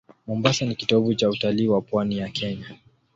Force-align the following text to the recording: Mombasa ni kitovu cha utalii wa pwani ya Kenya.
Mombasa 0.27 0.65
ni 0.65 0.75
kitovu 0.75 1.13
cha 1.15 1.29
utalii 1.29 1.67
wa 1.67 1.81
pwani 1.81 2.17
ya 2.17 2.29
Kenya. 2.29 2.75